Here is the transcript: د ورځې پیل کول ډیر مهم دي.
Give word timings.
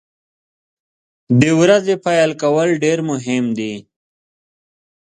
د 1.39 1.43
ورځې 1.61 1.95
پیل 2.05 2.31
کول 2.41 2.69
ډیر 2.83 2.99
مهم 3.11 3.45
دي. 3.57 3.73